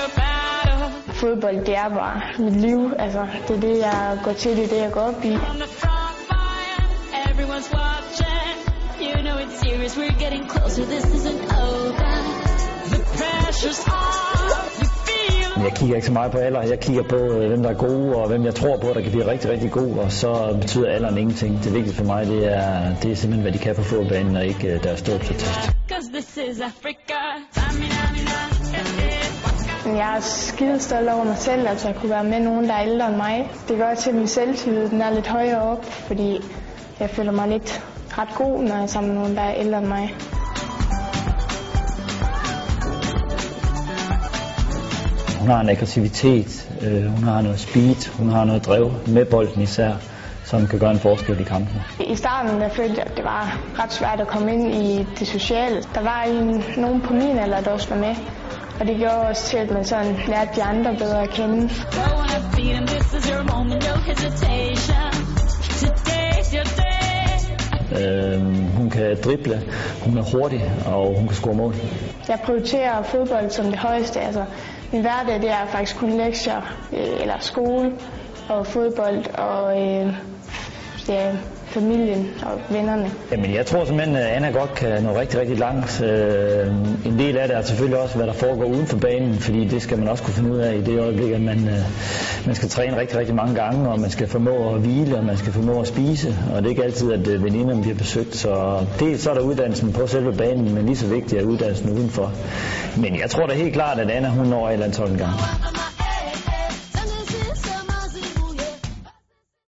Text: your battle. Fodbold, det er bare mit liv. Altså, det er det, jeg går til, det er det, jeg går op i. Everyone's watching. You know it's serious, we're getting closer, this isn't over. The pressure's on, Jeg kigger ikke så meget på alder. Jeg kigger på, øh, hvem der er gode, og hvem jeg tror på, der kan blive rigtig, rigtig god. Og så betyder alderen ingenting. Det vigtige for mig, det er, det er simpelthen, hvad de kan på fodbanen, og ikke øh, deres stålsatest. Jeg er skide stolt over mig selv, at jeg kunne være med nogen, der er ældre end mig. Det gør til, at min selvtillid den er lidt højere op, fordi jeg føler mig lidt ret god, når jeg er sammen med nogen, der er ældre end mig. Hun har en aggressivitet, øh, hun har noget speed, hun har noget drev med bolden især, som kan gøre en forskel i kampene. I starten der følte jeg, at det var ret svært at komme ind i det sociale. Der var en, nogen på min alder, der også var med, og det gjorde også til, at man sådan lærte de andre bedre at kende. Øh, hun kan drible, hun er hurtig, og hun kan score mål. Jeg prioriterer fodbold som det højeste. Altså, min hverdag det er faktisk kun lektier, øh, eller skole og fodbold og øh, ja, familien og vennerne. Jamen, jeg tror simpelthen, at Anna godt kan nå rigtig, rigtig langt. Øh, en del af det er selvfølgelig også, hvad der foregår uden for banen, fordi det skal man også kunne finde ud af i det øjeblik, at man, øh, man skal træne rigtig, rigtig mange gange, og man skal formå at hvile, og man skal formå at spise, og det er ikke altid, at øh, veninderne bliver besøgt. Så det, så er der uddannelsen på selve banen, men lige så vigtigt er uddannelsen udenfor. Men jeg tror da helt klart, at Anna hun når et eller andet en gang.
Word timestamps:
your 0.00 0.08
battle. 0.16 0.90
Fodbold, 1.20 1.66
det 1.66 1.76
er 1.76 1.88
bare 1.88 2.20
mit 2.38 2.56
liv. 2.60 2.92
Altså, 2.98 3.26
det 3.48 3.56
er 3.56 3.60
det, 3.60 3.78
jeg 3.78 4.18
går 4.24 4.32
til, 4.32 4.56
det 4.56 4.64
er 4.64 4.68
det, 4.68 4.80
jeg 4.86 4.92
går 4.92 5.00
op 5.00 5.24
i. 5.24 5.32
Everyone's 7.28 7.70
watching. 7.78 8.56
You 9.00 9.22
know 9.26 9.36
it's 9.44 9.56
serious, 9.64 9.96
we're 9.96 10.18
getting 10.24 10.44
closer, 10.52 10.84
this 10.84 11.04
isn't 11.16 11.42
over. 11.62 12.10
The 12.92 13.00
pressure's 13.16 13.82
on, 13.88 14.20
Jeg 15.64 15.72
kigger 15.76 15.94
ikke 15.96 16.06
så 16.06 16.12
meget 16.12 16.32
på 16.32 16.38
alder. 16.38 16.62
Jeg 16.62 16.80
kigger 16.80 17.02
på, 17.02 17.16
øh, 17.16 17.48
hvem 17.48 17.62
der 17.62 17.70
er 17.70 17.74
gode, 17.74 18.16
og 18.16 18.28
hvem 18.28 18.44
jeg 18.44 18.54
tror 18.54 18.76
på, 18.76 18.88
der 18.94 19.00
kan 19.00 19.10
blive 19.10 19.26
rigtig, 19.26 19.50
rigtig 19.50 19.70
god. 19.70 19.98
Og 19.98 20.12
så 20.12 20.58
betyder 20.60 20.88
alderen 20.88 21.18
ingenting. 21.18 21.64
Det 21.64 21.74
vigtige 21.74 21.94
for 21.94 22.04
mig, 22.04 22.26
det 22.26 22.56
er, 22.56 22.94
det 23.02 23.10
er 23.10 23.16
simpelthen, 23.16 23.42
hvad 23.42 23.52
de 23.52 23.58
kan 23.58 23.74
på 23.76 23.82
fodbanen, 23.82 24.36
og 24.36 24.46
ikke 24.46 24.68
øh, 24.68 24.82
deres 24.82 24.98
stålsatest. 24.98 25.70
Jeg 30.00 30.16
er 30.16 30.20
skide 30.20 30.80
stolt 30.80 31.08
over 31.08 31.24
mig 31.24 31.36
selv, 31.36 31.68
at 31.68 31.84
jeg 31.84 31.94
kunne 31.94 32.10
være 32.10 32.24
med 32.24 32.40
nogen, 32.40 32.64
der 32.68 32.74
er 32.74 32.82
ældre 32.82 33.08
end 33.08 33.16
mig. 33.16 33.50
Det 33.68 33.78
gør 33.78 33.94
til, 33.94 34.10
at 34.10 34.16
min 34.16 34.26
selvtillid 34.26 34.88
den 34.88 35.02
er 35.02 35.10
lidt 35.10 35.26
højere 35.26 35.62
op, 35.62 35.84
fordi 35.84 36.40
jeg 37.00 37.10
føler 37.10 37.32
mig 37.32 37.48
lidt 37.48 37.82
ret 38.18 38.28
god, 38.34 38.62
når 38.62 38.74
jeg 38.74 38.82
er 38.82 38.86
sammen 38.86 39.12
med 39.12 39.20
nogen, 39.20 39.36
der 39.36 39.42
er 39.42 39.54
ældre 39.54 39.78
end 39.78 39.86
mig. 39.86 40.14
Hun 45.40 45.48
har 45.48 45.60
en 45.60 45.68
aggressivitet, 45.68 46.70
øh, 46.82 47.04
hun 47.04 47.24
har 47.24 47.40
noget 47.40 47.60
speed, 47.60 48.18
hun 48.18 48.28
har 48.30 48.44
noget 48.44 48.66
drev 48.66 48.92
med 49.06 49.24
bolden 49.24 49.62
især, 49.62 49.92
som 50.44 50.66
kan 50.66 50.78
gøre 50.78 50.90
en 50.90 50.98
forskel 50.98 51.40
i 51.40 51.44
kampene. 51.44 51.82
I 52.00 52.16
starten 52.16 52.60
der 52.60 52.68
følte 52.68 52.94
jeg, 52.96 53.06
at 53.06 53.16
det 53.16 53.24
var 53.24 53.58
ret 53.82 53.92
svært 53.92 54.20
at 54.20 54.26
komme 54.26 54.52
ind 54.52 54.74
i 54.74 55.06
det 55.18 55.26
sociale. 55.26 55.82
Der 55.94 56.02
var 56.02 56.22
en, 56.22 56.64
nogen 56.76 57.00
på 57.00 57.12
min 57.12 57.38
alder, 57.38 57.60
der 57.60 57.70
også 57.70 57.88
var 57.88 57.96
med, 57.96 58.14
og 58.80 58.86
det 58.86 58.96
gjorde 58.96 59.16
også 59.16 59.44
til, 59.46 59.56
at 59.56 59.70
man 59.70 59.84
sådan 59.84 60.16
lærte 60.28 60.50
de 60.56 60.62
andre 60.62 60.96
bedre 60.96 61.22
at 61.22 61.30
kende. 61.30 61.70
Øh, 68.00 68.40
hun 68.76 68.90
kan 68.90 69.16
drible, 69.24 69.62
hun 70.04 70.18
er 70.18 70.22
hurtig, 70.32 70.72
og 70.86 71.18
hun 71.18 71.26
kan 71.26 71.36
score 71.36 71.54
mål. 71.54 71.74
Jeg 72.28 72.38
prioriterer 72.44 73.02
fodbold 73.02 73.50
som 73.50 73.64
det 73.64 73.78
højeste. 73.78 74.20
Altså, 74.20 74.44
min 74.92 75.00
hverdag 75.00 75.40
det 75.40 75.50
er 75.50 75.66
faktisk 75.66 75.96
kun 75.96 76.10
lektier, 76.10 76.76
øh, 76.92 77.20
eller 77.20 77.34
skole 77.40 77.92
og 78.48 78.66
fodbold 78.66 79.38
og 79.38 79.82
øh, 79.82 80.14
ja, 81.10 81.30
familien 81.66 82.28
og 82.42 82.74
vennerne. 82.74 83.10
Jamen, 83.32 83.54
jeg 83.54 83.66
tror 83.66 83.84
simpelthen, 83.84 84.16
at 84.16 84.26
Anna 84.26 84.50
godt 84.50 84.74
kan 84.74 85.02
nå 85.02 85.18
rigtig, 85.20 85.40
rigtig 85.40 85.58
langt. 85.58 86.02
Øh, 86.02 86.66
en 87.06 87.18
del 87.18 87.36
af 87.36 87.48
det 87.48 87.56
er 87.56 87.62
selvfølgelig 87.62 87.98
også, 87.98 88.16
hvad 88.16 88.26
der 88.26 88.32
foregår 88.32 88.64
uden 88.64 88.86
for 88.86 88.98
banen, 88.98 89.34
fordi 89.34 89.64
det 89.64 89.82
skal 89.82 89.98
man 89.98 90.08
også 90.08 90.24
kunne 90.24 90.34
finde 90.34 90.52
ud 90.52 90.58
af 90.58 90.76
i 90.76 90.80
det 90.80 91.00
øjeblik, 91.00 91.32
at 91.32 91.40
man, 91.40 91.68
øh, 91.68 91.84
man 92.46 92.54
skal 92.54 92.68
træne 92.68 93.00
rigtig, 93.00 93.18
rigtig 93.18 93.34
mange 93.34 93.54
gange, 93.54 93.90
og 93.90 94.00
man 94.00 94.10
skal 94.10 94.28
formå 94.28 94.74
at 94.74 94.80
hvile, 94.80 95.16
og 95.16 95.24
man 95.24 95.36
skal 95.36 95.52
formå 95.52 95.80
at 95.80 95.86
spise, 95.86 96.36
og 96.54 96.56
det 96.56 96.66
er 96.66 96.70
ikke 96.70 96.84
altid, 96.84 97.12
at 97.12 97.28
øh, 97.28 97.44
veninderne 97.44 97.82
bliver 97.82 97.96
besøgt. 97.96 98.36
Så 98.36 98.80
det, 99.00 99.20
så 99.20 99.30
er 99.30 99.34
der 99.34 99.42
uddannelsen 99.42 99.92
på 99.92 100.06
selve 100.06 100.32
banen, 100.32 100.74
men 100.74 100.86
lige 100.86 100.96
så 100.96 101.06
vigtigt 101.06 101.42
er 101.42 101.46
uddannelsen 101.46 101.90
udenfor. 101.90 102.32
Men 102.96 103.20
jeg 103.20 103.30
tror 103.30 103.46
da 103.46 103.54
helt 103.54 103.72
klart, 103.72 103.98
at 103.98 104.10
Anna 104.10 104.28
hun 104.28 104.46
når 104.46 104.68
et 104.68 104.72
eller 104.72 104.86
andet 104.86 105.10
en 105.10 105.18
gang. 105.18 105.32